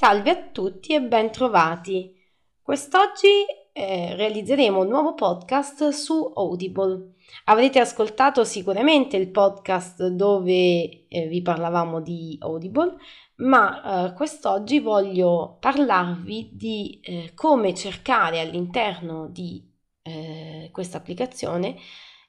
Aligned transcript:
Salve 0.00 0.30
a 0.30 0.48
tutti 0.50 0.94
e 0.94 1.02
ben 1.02 1.30
trovati. 1.30 2.18
Quest'oggi 2.62 3.44
eh, 3.70 4.14
realizzeremo 4.16 4.80
un 4.80 4.88
nuovo 4.88 5.12
podcast 5.12 5.90
su 5.90 6.32
Audible. 6.36 7.16
Avrete 7.44 7.80
ascoltato 7.80 8.44
sicuramente 8.44 9.18
il 9.18 9.28
podcast 9.28 10.06
dove 10.06 11.06
eh, 11.06 11.26
vi 11.28 11.42
parlavamo 11.42 12.00
di 12.00 12.34
Audible, 12.40 12.96
ma 13.40 14.06
eh, 14.06 14.14
quest'oggi 14.14 14.80
voglio 14.80 15.58
parlarvi 15.60 16.48
di 16.54 16.98
eh, 17.02 17.32
come 17.34 17.74
cercare 17.74 18.40
all'interno 18.40 19.28
di 19.28 19.62
eh, 20.00 20.70
questa 20.72 20.96
applicazione 20.96 21.76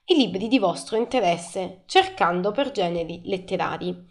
i 0.08 0.16
libri 0.16 0.50
di 0.50 0.60
vostro 0.60 0.98
interesse, 0.98 1.84
cercando 1.86 2.52
per 2.52 2.72
generi 2.72 3.22
letterari. 3.24 4.10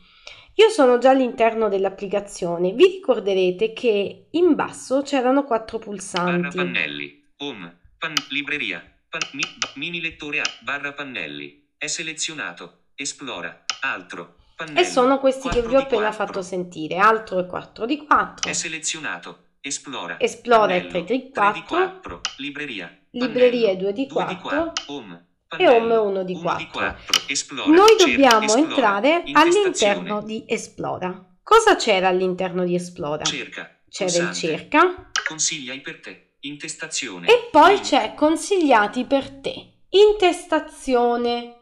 Io 0.61 0.69
sono 0.69 0.99
già 0.99 1.09
all'interno 1.09 1.71
dell'applicazione. 1.71 2.73
Vi 2.73 2.85
ricorderete 2.85 3.73
che 3.73 4.27
in 4.33 4.55
basso 4.55 5.01
c'erano 5.01 5.45
quattro 5.45 5.79
pulsanti. 5.79 6.33
Barra 6.33 6.49
pannelli. 6.51 7.29
Home. 7.39 7.79
Pan, 7.97 8.13
libreria. 8.29 8.85
Pan, 9.09 9.23
mi, 9.33 9.43
mini 9.77 10.03
lettore 10.03 10.41
A. 10.41 10.45
Barra 10.61 10.93
pannelli. 10.93 11.69
È 11.79 11.87
selezionato. 11.87 12.89
Esplora. 12.95 13.65
Altro. 13.81 14.37
Pannelli. 14.55 14.81
E 14.81 14.85
sono 14.85 15.19
questi 15.19 15.49
che 15.49 15.63
vi 15.63 15.77
ho 15.77 15.79
appena 15.79 16.09
4. 16.09 16.27
fatto 16.27 16.43
sentire. 16.43 16.99
Altro 16.99 17.39
è 17.39 17.47
4 17.47 17.87
di 17.87 18.05
4. 18.05 18.51
È 18.51 18.53
selezionato. 18.53 19.45
Esplora. 19.63 20.21
Esplora 20.21 20.67
Pannello. 20.67 20.91
3 20.91 21.05
di 21.05 21.31
3 21.31 21.53
di 21.53 21.63
4. 21.63 21.65
4. 21.65 22.21
Libreria. 22.37 22.99
Libreria 23.13 23.69
Pannello. 23.69 23.83
2 23.85 23.93
di 23.95 24.07
2 24.07 24.25
di 24.27 24.37
4. 24.37 24.73
4. 24.75 24.95
Home. 24.95 25.29
E 25.59 25.69
home 25.69 25.97
1 25.97 26.23
di 26.23 26.35
1 26.35 26.43
4. 26.43 26.69
4. 26.71 27.23
Esplora. 27.27 27.71
Noi 27.71 27.97
dobbiamo 27.99 28.55
entrare 28.55 29.25
all'interno 29.33 30.23
di 30.23 30.45
Esplora. 30.47 31.27
Cosa 31.43 31.75
c'era 31.75 32.09
all'interno 32.09 32.65
di 32.65 32.77
Esplora? 32.77 33.25
Cerca. 33.25 33.81
C'era 33.89 34.29
il 34.29 34.33
cerca 34.33 35.11
Consiglia 35.27 35.77
per 35.83 36.01
te. 36.01 36.35
Intestazione. 36.43 37.27
e 37.27 37.49
poi 37.51 37.81
c'è 37.81 38.15
consigliati 38.15 39.05
per 39.05 39.29
te. 39.41 39.73
Intestazione. 39.89 41.57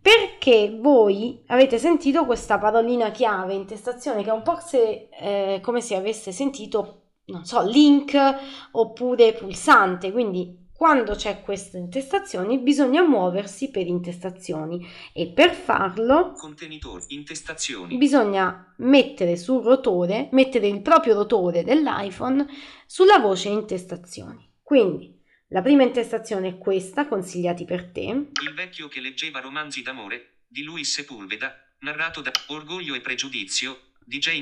Perché 0.00 0.76
voi 0.80 1.44
avete 1.48 1.78
sentito 1.78 2.24
questa 2.24 2.58
parolina 2.58 3.10
chiave, 3.10 3.52
intestazione, 3.52 4.24
che 4.24 4.30
è 4.30 4.32
un 4.32 4.42
po' 4.42 4.58
se, 4.58 5.08
eh, 5.12 5.60
come 5.62 5.80
se 5.80 5.94
avesse 5.94 6.32
sentito, 6.32 7.10
non 7.26 7.44
so, 7.44 7.62
link 7.62 8.18
oppure 8.72 9.34
pulsante. 9.34 10.10
Quindi 10.10 10.61
quando 10.82 11.14
c'è 11.14 11.42
questa 11.42 11.78
intestazione 11.78 12.58
bisogna 12.58 13.06
muoversi 13.06 13.70
per 13.70 13.86
intestazioni 13.86 14.84
e 15.12 15.28
per 15.28 15.54
farlo. 15.54 16.32
Intestazioni. 17.06 17.96
bisogna 17.96 18.74
mettere 18.78 19.36
sul 19.36 19.62
rotore, 19.62 20.28
mettere 20.32 20.66
il 20.66 20.82
proprio 20.82 21.14
rotore 21.14 21.62
dell'iPhone 21.62 22.44
sulla 22.84 23.20
voce 23.20 23.48
intestazioni. 23.48 24.44
Quindi 24.60 25.16
la 25.50 25.62
prima 25.62 25.84
intestazione 25.84 26.48
è 26.48 26.58
questa, 26.58 27.06
consigliati 27.06 27.64
per 27.64 27.92
te. 27.92 28.00
Il 28.00 28.52
vecchio 28.52 28.88
che 28.88 29.00
leggeva 29.00 29.38
romanzi 29.38 29.82
d'amore, 29.82 30.38
di 30.48 30.64
Luis 30.64 30.92
Sepulveda, 30.92 31.54
narrato 31.82 32.20
da 32.22 32.32
Orgoglio 32.48 32.96
e 32.96 33.00
Pregiudizio, 33.00 33.91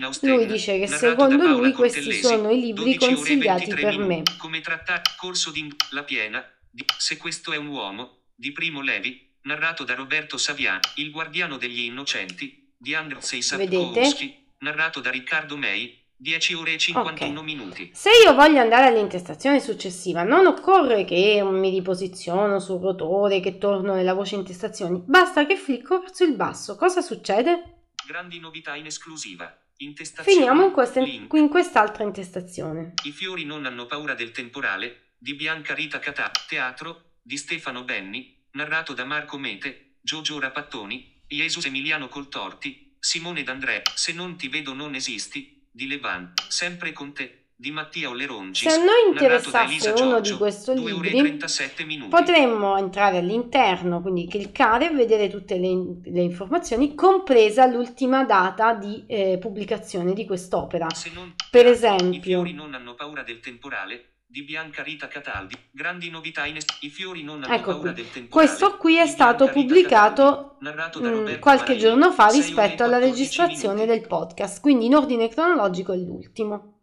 Austen. 0.03 0.31
Lui 0.31 0.47
dice 0.47 0.79
che 0.79 0.87
secondo 0.87 1.47
lui 1.47 1.73
questi 1.73 2.01
Cortellesi, 2.01 2.27
sono 2.27 2.51
i 2.51 2.61
libri 2.61 2.97
12 2.97 3.05
ore 3.05 3.15
consigliati 3.15 3.65
23 3.67 3.83
per 3.83 3.99
me. 3.99 4.23
Come 4.39 4.61
trattare 4.61 5.03
corso 5.17 5.51
di 5.51 5.73
La 5.91 6.05
piena, 6.05 6.45
di 6.71 6.85
Se 6.99 7.17
questo 7.17 7.53
è 7.53 7.57
un 7.57 7.67
uomo, 7.69 8.19
di 8.35 8.53
Primo 8.53 8.81
Levi, 8.83 9.29
narrato 9.43 9.85
da 9.85 9.95
Roberto 9.95 10.37
Saviano, 10.37 10.81
Il 10.97 11.11
guardiano 11.11 11.57
degli 11.57 11.81
innocenti, 11.81 12.73
di 12.77 12.95
Andrzej 12.95 13.43
Sapkowski, 13.43 14.47
narrato 14.59 15.01
da 15.01 15.11
Riccardo 15.11 15.57
May, 15.57 15.99
10 16.17 16.55
ore 16.55 16.75
e 16.75 16.79
51 16.79 17.43
minuti. 17.43 17.91
Se 17.95 18.11
io 18.23 18.35
voglio 18.35 18.61
andare 18.61 18.87
all'intestazione 18.87 19.59
successiva, 19.59 20.23
non 20.23 20.47
occorre 20.47 21.05
che 21.05 21.43
mi 21.43 21.71
riposiziono 21.71 22.61
sul 22.61 22.81
rotore, 22.81 23.41
che 23.41 23.57
torno 23.57 23.95
nella 23.95 24.13
voce 24.13 24.35
intestazioni, 24.35 25.03
basta 25.03 25.47
che 25.47 25.57
flicco 25.57 26.01
verso 26.01 26.25
il 26.25 26.35
basso. 26.35 26.77
Cosa 26.77 27.01
succede? 27.01 27.80
Grandi 28.11 28.41
novità 28.41 28.75
in 28.75 28.87
esclusiva. 28.87 29.57
Intestazione. 29.77 30.37
Finiamo 30.37 30.65
in, 30.65 30.73
questa- 30.73 30.99
in 30.99 31.49
quest'altra 31.49 32.03
intestazione. 32.03 32.95
I 33.05 33.13
fiori 33.13 33.45
non 33.45 33.67
hanno 33.67 33.87
paura 33.87 34.15
del 34.15 34.33
temporale, 34.33 35.13
di 35.17 35.37
Bianca 35.37 35.75
Rita 35.75 36.01
Catà, 36.01 36.29
teatro, 36.49 37.13
di 37.23 37.37
Stefano 37.37 37.85
Benni, 37.85 38.47
narrato 38.55 38.95
da 38.95 39.05
Marco 39.05 39.39
Mete, 39.39 39.99
Giorgio 40.01 40.41
Rapattoni, 40.41 41.23
Jesus 41.29 41.67
Emiliano 41.67 42.09
Coltorti, 42.09 42.97
Simone 42.99 43.45
D'André, 43.45 43.83
Se 43.95 44.13
non 44.13 44.37
ti 44.37 44.49
vedo 44.49 44.75
non 44.75 44.97
esisti, 44.97 45.69
di 45.71 45.87
Levan, 45.87 46.33
sempre 46.49 46.93
con 46.93 47.15
te, 47.15 47.40
di 47.61 47.71
Mattia 47.73 48.09
Olleronci. 48.09 48.67
Se 48.71 48.75
a 48.75 48.79
noi 48.83 49.09
interessasse 49.13 49.91
uno 50.01 50.21
di 50.21 50.33
questi 50.33 50.73
2 50.73 50.93
ore 50.93 51.11
libri, 51.11 51.37
37 51.37 51.85
minuti. 51.85 52.09
Potremmo 52.09 52.79
entrare 52.79 53.19
all'interno, 53.19 54.01
quindi 54.01 54.27
cliccare 54.27 54.87
e 54.91 54.95
vedere 54.95 55.29
tutte 55.29 55.59
le, 55.59 55.69
le 56.05 56.23
informazioni, 56.23 56.95
compresa 56.95 57.67
l'ultima 57.67 58.25
data 58.25 58.73
di 58.73 59.05
eh, 59.07 59.37
pubblicazione 59.39 60.15
di 60.15 60.25
quest'opera. 60.25 60.87
Non- 61.13 61.35
Per 61.51 61.67
I 61.67 61.69
esempio, 61.69 62.21
fiori 62.23 62.55
non 62.55 62.73
hanno 62.73 62.95
paura 62.95 63.23
del 63.23 63.41
temporale, 63.41 64.07
di 64.25 64.43
Bianca 64.43 64.83
Rita 64.83 65.07
Cataldi. 65.07 65.55
Grandi 65.71 66.09
novità 66.09 66.47
in 66.47 66.57
es- 66.57 66.65
I 66.81 66.89
fiori 66.89 67.23
non 67.23 67.43
hanno 67.43 67.53
Ecco 67.55 67.73
paura 67.73 67.93
qui. 67.93 68.03
del 68.03 68.11
temporale. 68.11 68.29
questo 68.49 68.77
qui 68.79 68.97
è 68.97 69.07
stato 69.07 69.45
Bianca 69.45 69.61
pubblicato 69.61 70.57
Cataldi, 70.63 71.01
da 71.03 71.11
mm, 71.11 71.41
qualche 71.41 71.73
Marini, 71.75 71.79
giorno 71.79 72.11
fa 72.13 72.29
6 72.31 72.39
ore 72.39 72.47
rispetto 72.47 72.83
alla 72.85 72.97
14 72.97 73.11
registrazione 73.11 73.81
minuti. 73.83 73.99
del 73.99 74.07
podcast, 74.09 74.61
quindi 74.63 74.87
in 74.87 74.95
ordine 74.95 75.29
cronologico 75.29 75.93
è 75.93 75.97
l'ultimo. 75.97 76.77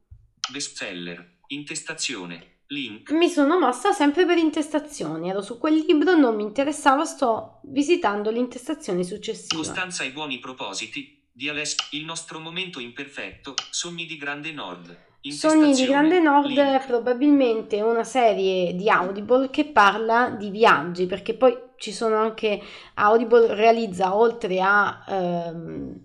Bestseller. 0.52 1.36
Intestazione. 1.48 2.56
Link. 2.68 3.12
Mi 3.12 3.30
sono 3.30 3.58
mossa 3.58 3.94
sempre 3.94 4.26
per 4.26 4.38
intestazioni, 4.38 5.30
ero 5.30 5.42
su 5.42 5.58
quel 5.58 5.86
libro, 5.88 6.18
non 6.18 6.36
mi 6.36 6.44
interessava, 6.44 7.06
sto 7.06 7.62
visitando 7.64 8.30
l'intestazione 8.30 9.04
successiva. 9.04 9.56
Costanza 9.56 10.04
e 10.04 10.12
buoni 10.12 10.40
propositi. 10.40 11.16
Di 11.32 11.48
Aless. 11.50 11.76
Il 11.92 12.04
nostro 12.04 12.40
momento 12.40 12.80
imperfetto. 12.80 13.54
Sogni 13.70 14.06
di 14.06 14.18
Grande 14.18 14.52
Nord. 14.52 15.06
Sogni 15.22 15.74
di 15.74 15.86
Grande 15.86 16.20
Nord 16.20 16.58
è 16.58 16.84
probabilmente 16.86 17.82
una 17.82 18.04
serie 18.04 18.74
di 18.76 18.90
Audible 18.90 19.50
che 19.50 19.66
parla 19.66 20.30
di 20.30 20.50
viaggi, 20.50 21.06
perché 21.06 21.36
poi 21.36 21.56
ci 21.78 21.92
sono 21.92 22.18
anche 22.18 22.62
Audible 22.96 23.54
realizza 23.54 24.16
oltre 24.16 24.60
a 24.62 25.04
ehm, 25.08 26.00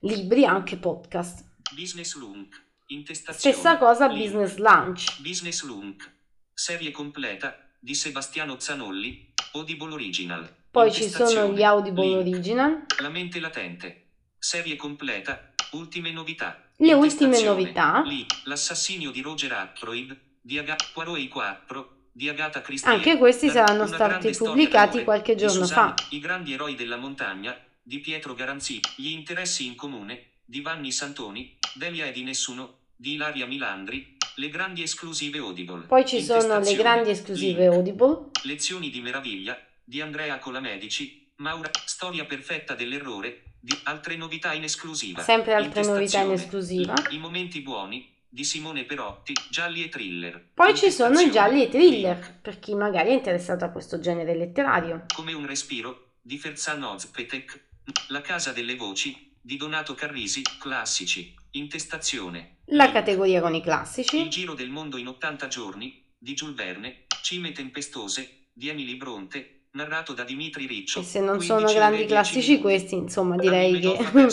libri 0.00 0.44
anche 0.44 0.78
podcast. 0.78 1.44
Business 1.74 2.16
Lunk. 2.16 2.66
Intestazione. 2.90 3.54
Stessa 3.54 3.76
cosa 3.76 4.06
link. 4.06 4.22
Business 4.22 4.56
Lunch. 4.56 5.20
Business 5.20 5.62
Lunk. 5.62 6.10
Serie 6.54 6.90
completa 6.90 7.56
di 7.78 7.94
Sebastiano 7.94 8.58
Zanolli. 8.58 9.34
Audible 9.52 9.92
Original. 9.92 10.56
Poi 10.70 10.90
ci 10.90 11.08
sono 11.08 11.52
gli 11.52 11.62
Audible 11.62 12.06
link. 12.06 12.18
Original. 12.18 12.86
La 13.00 13.10
mente 13.10 13.40
latente. 13.40 14.06
Serie 14.38 14.76
completa. 14.76 15.52
Ultime 15.72 16.12
novità. 16.12 16.70
Le 16.76 16.94
ultime 16.94 17.42
novità. 17.42 18.02
link. 18.06 18.32
L'assassinio 18.44 19.10
di 19.10 19.20
Roger 19.20 19.52
Ackroyd. 19.52 20.16
Di 20.40 20.56
Agatha 20.56 20.86
Poirot 20.94 21.18
i 21.18 21.28
4. 21.28 21.96
Di 22.10 22.30
Agatha 22.30 22.62
Christie. 22.62 22.90
Anche 22.90 23.18
questi 23.18 23.50
saranno 23.50 23.86
stati 23.86 24.34
pubblicati 24.34 25.04
qualche 25.04 25.34
giorno 25.34 25.66
Susanna, 25.66 25.94
fa. 25.94 26.06
I 26.08 26.20
grandi 26.20 26.54
eroi 26.54 26.74
della 26.74 26.96
montagna. 26.96 27.54
Di 27.82 27.98
Pietro 27.98 28.32
Garanzi. 28.32 28.80
Gli 28.96 29.08
interessi 29.08 29.66
in 29.66 29.74
comune. 29.74 30.36
Di 30.46 30.62
Vanni 30.62 30.90
Santoni. 30.90 31.58
Delia 31.74 32.06
e 32.06 32.12
di 32.12 32.22
Nessuno. 32.22 32.77
Di 33.00 33.12
Ilaria 33.12 33.46
Milandri. 33.46 34.16
Le 34.34 34.48
grandi 34.48 34.82
esclusive 34.82 35.38
Audible. 35.38 35.86
Poi 35.86 36.04
ci 36.04 36.20
sono 36.20 36.58
le 36.58 36.74
grandi 36.74 37.10
esclusive 37.10 37.60
link. 37.60 37.72
Audible. 37.72 38.30
Lezioni 38.42 38.90
di 38.90 39.00
meraviglia 39.00 39.56
di 39.84 40.00
Andrea 40.00 40.36
Colamedici, 40.38 41.30
Maura, 41.36 41.70
storia 41.84 42.24
perfetta 42.24 42.74
dell'errore, 42.74 43.54
di 43.60 43.72
altre 43.84 44.16
novità 44.16 44.52
in 44.52 44.64
esclusiva. 44.64 45.22
Sempre 45.22 45.54
altre 45.54 45.84
novità 45.84 46.22
in 46.22 46.32
esclusiva. 46.32 46.94
I 47.10 47.18
momenti 47.18 47.60
buoni 47.60 48.12
di 48.28 48.42
Simone 48.42 48.82
Perotti, 48.82 49.32
gialli 49.48 49.84
e 49.84 49.88
thriller. 49.88 50.48
Poi 50.54 50.76
ci 50.76 50.90
sono 50.90 51.20
i 51.20 51.30
gialli 51.30 51.62
e 51.62 51.68
thriller, 51.68 52.16
link. 52.16 52.40
per 52.42 52.58
chi 52.58 52.74
magari 52.74 53.10
è 53.10 53.12
interessato 53.12 53.64
a 53.64 53.70
questo 53.70 54.00
genere 54.00 54.34
letterario. 54.34 55.04
Come 55.14 55.32
un 55.34 55.46
respiro 55.46 56.14
di 56.20 56.36
Ferzan 56.36 56.82
Ozpetek, 56.82 57.66
La 58.08 58.22
casa 58.22 58.50
delle 58.50 58.74
voci 58.74 59.36
di 59.40 59.56
Donato 59.56 59.94
Carrisi, 59.94 60.42
classici. 60.58 61.34
Intestazione. 61.58 62.58
La 62.66 62.90
categoria 62.90 63.40
con 63.40 63.54
i 63.54 63.58
Il 63.58 63.62
classici. 63.62 64.28
giro 64.28 64.54
del 64.54 64.70
mondo 64.70 64.96
in 64.96 65.06
80 65.08 65.48
giorni 65.48 66.04
di 66.16 66.34
Giul 66.34 66.54
Verne, 66.54 67.04
Cime 67.22 67.52
tempestose 67.52 68.48
di 68.52 68.68
Emily 68.68 68.96
Bronte, 68.96 69.66
narrato 69.72 70.12
da 70.12 70.24
Dimitri 70.24 70.66
Riccio. 70.66 71.00
E 71.00 71.02
se 71.04 71.18
non 71.20 71.36
15 71.36 71.46
sono 71.46 71.72
grandi 71.72 71.96
10 71.98 72.08
classici 72.10 72.48
minuti. 72.52 72.62
questi, 72.62 72.94
insomma, 72.94 73.36
direi 73.36 73.78
che 73.78 73.98
non 74.14 74.30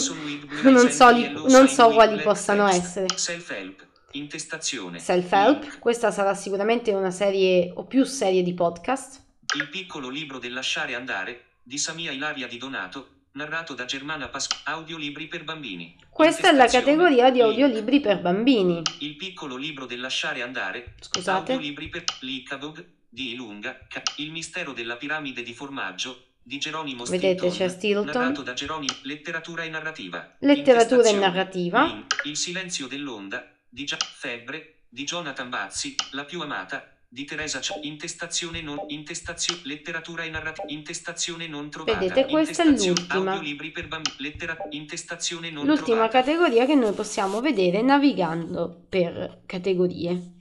so, 0.90 1.10
li- 1.10 1.30
non 1.48 1.68
so 1.68 1.90
quali 1.90 2.20
possano 2.22 2.66
essere. 2.66 3.06
Self-help. 3.14 3.84
Intestazione. 4.12 4.98
Self-help, 4.98 5.78
questa 5.78 6.10
sarà 6.10 6.34
sicuramente 6.34 6.92
una 6.92 7.10
serie 7.10 7.70
o 7.74 7.84
più 7.84 8.04
serie 8.04 8.42
di 8.42 8.54
podcast. 8.54 9.22
Il 9.56 9.68
piccolo 9.68 10.08
libro 10.08 10.38
del 10.38 10.52
lasciare 10.52 10.94
andare 10.94 11.58
di 11.62 11.78
Samia 11.78 12.12
Ilaria 12.12 12.46
di 12.46 12.56
Donato, 12.58 13.08
narrato 13.36 13.74
da 13.74 13.84
Germana 13.84 14.28
Pasqua, 14.28 14.58
audiolibri 14.64 15.28
per 15.28 15.44
bambini. 15.44 15.94
Questa 16.08 16.48
è 16.48 16.52
la 16.52 16.66
categoria 16.66 17.30
di 17.30 17.40
audiolibri 17.42 18.00
per 18.00 18.20
bambini. 18.20 18.82
Il 19.00 19.16
piccolo 19.16 19.56
libro 19.56 19.84
del 19.86 20.00
lasciare 20.00 20.42
andare, 20.42 20.94
Scusate. 21.00 21.52
audiolibri 21.52 21.88
per 21.88 22.04
l'Icabod 22.20 22.84
di 23.08 23.32
Ilunga, 23.32 23.78
Il 24.16 24.30
mistero 24.32 24.72
della 24.72 24.96
piramide 24.96 25.42
di 25.42 25.52
formaggio 25.52 26.24
di 26.42 26.58
Geronimo 26.58 27.04
Vedete, 27.04 27.36
Stilton, 27.38 27.50
c'è 27.58 27.68
Stilton. 27.68 28.06
narrato 28.06 28.42
da 28.42 28.52
Geronimo, 28.54 28.92
letteratura 29.02 29.64
e 29.64 29.68
narrativa. 29.68 30.34
Letteratura 30.38 31.08
e 31.08 31.12
narrativa. 31.12 31.84
Lin, 31.84 32.06
Il 32.24 32.36
silenzio 32.36 32.86
dell'onda 32.86 33.46
di 33.68 33.84
Gia- 33.84 33.96
Febbre 33.98 34.84
di 34.88 35.04
Jonathan 35.04 35.50
Bazzi, 35.50 35.94
La 36.12 36.24
più 36.24 36.40
amata 36.40 36.95
di 37.08 37.24
Teresa 37.24 37.60
Cia- 37.60 37.78
intestazione 37.82 38.60
non 38.60 38.78
intestazione 38.88 39.60
letteratura 39.64 40.24
e 40.24 40.30
narrativa 40.30 40.66
intestazione 40.68 41.46
non 41.46 41.70
trovata 41.70 41.98
Vedete, 41.98 42.26
questa 42.26 42.62
è 42.62 42.66
l'ultima. 42.66 43.32
audiolibri 43.32 43.70
per 43.70 43.88
bambini 43.88 44.16
lettera 44.18 44.56
intestazione 44.70 45.50
non 45.50 45.64
L'ultima 45.66 46.08
trovata 46.08 46.20
categoria 46.22 46.66
che 46.66 46.74
noi 46.74 46.92
possiamo 46.92 47.40
vedere 47.40 47.82
navigando 47.82 48.84
per 48.88 49.42
categorie. 49.46 50.34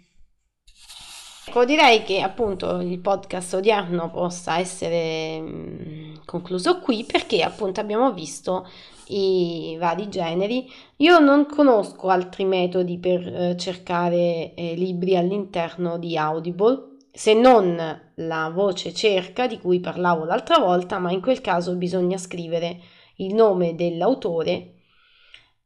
Ecco, 1.48 1.64
direi 1.64 2.04
che 2.04 2.22
appunto 2.22 2.82
il 2.82 3.00
podcast 3.00 3.54
odierno 3.54 4.10
possa 4.10 4.58
essere 4.58 5.40
mm, 5.40 6.05
concluso 6.36 6.80
qui 6.80 7.06
perché 7.06 7.42
appunto 7.42 7.80
abbiamo 7.80 8.12
visto 8.12 8.68
i 9.08 9.76
vari 9.80 10.10
generi. 10.10 10.70
Io 10.98 11.20
non 11.20 11.46
conosco 11.46 12.10
altri 12.10 12.46
metodi 12.46 12.98
per 12.98 13.28
eh, 13.28 13.58
cercare 13.58 14.54
eh, 14.54 14.74
libri 14.76 15.16
all'interno 15.16 15.98
di 15.98 16.18
Audible, 16.18 16.98
se 17.12 17.34
non 17.34 18.02
la 18.16 18.50
voce 18.54 18.94
cerca 18.94 19.48
di 19.48 19.60
cui 19.60 19.80
parlavo 19.80 20.26
l'altra 20.26 20.58
volta, 20.60 21.00
ma 21.00 21.12
in 21.12 21.22
quel 21.22 21.42
caso 21.42 21.76
bisogna 21.76 22.18
scrivere 22.18 22.80
il 23.18 23.34
nome 23.34 23.76
dell'autore 23.76 24.74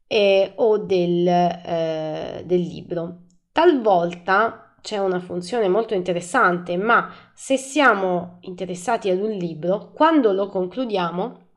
eh, 0.08 0.52
o 0.56 0.78
del, 0.78 1.28
eh, 1.28 2.44
del 2.46 2.62
libro. 2.62 3.22
Talvolta 3.52 4.69
c'è 4.82 4.98
una 4.98 5.20
funzione 5.20 5.68
molto 5.68 5.94
interessante, 5.94 6.78
ma 6.78 7.12
se 7.34 7.58
siamo 7.58 8.38
interessati 8.42 9.10
ad 9.10 9.20
un 9.22 9.32
libro, 9.32 9.92
quando 9.94 10.32
lo 10.32 10.48
concludiamo, 10.48 11.48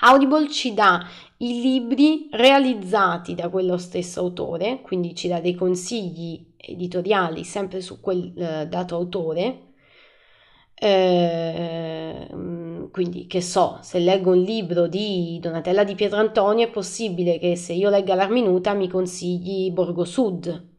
Audible 0.00 0.48
ci 0.50 0.74
dà 0.74 1.06
i 1.38 1.60
libri 1.60 2.28
realizzati 2.32 3.34
da 3.34 3.48
quello 3.48 3.78
stesso 3.78 4.20
autore, 4.20 4.80
quindi 4.82 5.14
ci 5.14 5.28
dà 5.28 5.40
dei 5.40 5.54
consigli 5.54 6.54
editoriali 6.56 7.44
sempre 7.44 7.80
su 7.80 8.00
quel 8.00 8.32
eh, 8.36 8.66
dato 8.66 8.96
autore. 8.96 9.72
Eh, 10.74 12.28
quindi, 12.90 13.26
che 13.26 13.40
so, 13.40 13.78
se 13.82 13.98
leggo 13.98 14.32
un 14.32 14.42
libro 14.42 14.86
di 14.86 15.38
Donatella 15.40 15.84
di 15.84 15.94
Pietrantonio, 15.94 16.66
è 16.66 16.70
possibile 16.70 17.38
che 17.38 17.56
se 17.56 17.72
io 17.72 17.88
legga 17.90 18.14
l'Arminuta 18.14 18.74
mi 18.74 18.88
consigli 18.88 19.70
Borgo 19.70 20.04
Sud. 20.04 20.73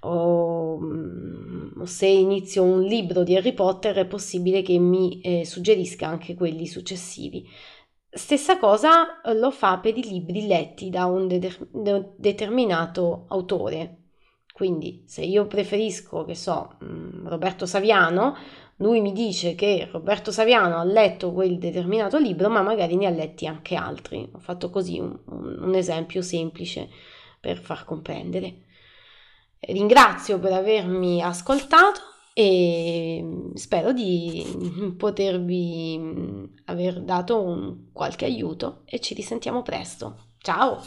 O, 0.00 0.78
mm, 0.80 1.82
se 1.82 2.06
inizio 2.06 2.62
un 2.62 2.82
libro 2.82 3.22
di 3.24 3.36
Harry 3.36 3.52
Potter, 3.52 3.96
è 3.96 4.06
possibile 4.06 4.62
che 4.62 4.78
mi 4.78 5.20
eh, 5.20 5.44
suggerisca 5.44 6.06
anche 6.06 6.34
quelli 6.34 6.66
successivi. 6.66 7.48
Stessa 8.10 8.58
cosa 8.58 9.20
eh, 9.22 9.34
lo 9.34 9.50
fa 9.50 9.78
per 9.78 9.96
i 9.96 10.02
libri 10.02 10.46
letti 10.46 10.88
da 10.90 11.06
un 11.06 11.26
de- 11.28 12.12
determinato 12.16 13.26
autore. 13.28 13.96
Quindi, 14.52 15.04
se 15.06 15.22
io 15.22 15.46
preferisco, 15.46 16.24
che 16.24 16.34
so, 16.34 16.76
mm, 16.84 17.26
Roberto 17.28 17.66
Saviano, 17.66 18.36
lui 18.76 19.00
mi 19.00 19.12
dice 19.12 19.54
che 19.54 19.88
Roberto 19.90 20.30
Saviano 20.32 20.76
ha 20.78 20.84
letto 20.84 21.32
quel 21.32 21.58
determinato 21.58 22.18
libro, 22.18 22.48
ma 22.48 22.62
magari 22.62 22.96
ne 22.96 23.06
ha 23.06 23.10
letti 23.10 23.46
anche 23.46 23.74
altri. 23.74 24.28
Ho 24.32 24.38
fatto 24.38 24.70
così 24.70 24.98
un- 24.98 25.18
un 25.26 25.74
esempio 25.74 26.22
semplice 26.22 26.88
per 27.40 27.58
far 27.58 27.84
comprendere. 27.84 28.64
Ringrazio 29.60 30.38
per 30.38 30.52
avermi 30.52 31.22
ascoltato 31.22 32.00
e 32.32 33.50
spero 33.54 33.92
di 33.92 34.94
potervi 34.96 35.98
mm, 35.98 36.44
aver 36.66 37.02
dato 37.02 37.42
un 37.42 37.90
qualche 37.92 38.24
aiuto 38.24 38.82
e 38.84 39.00
ci 39.00 39.14
risentiamo 39.14 39.62
presto. 39.62 40.26
Ciao! 40.38 40.80